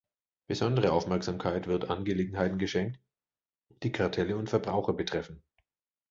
Besondere 0.47 0.93
Aufmerksamkeit 0.93 1.67
wird 1.67 1.91
Angelegenheiten 1.91 2.57
geschenkt, 2.57 2.99
die 3.83 3.91
Kartelle 3.91 4.35
und 4.35 4.49
Verbraucher 4.49 4.93
betreffen. 4.93 5.43